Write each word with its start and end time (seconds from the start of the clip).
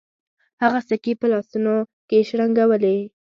هغه 0.63 0.79
سکې 0.89 1.13
په 1.19 1.25
لاسونو 1.31 1.73
کې 2.09 2.17
شرنګولې. 2.29 2.97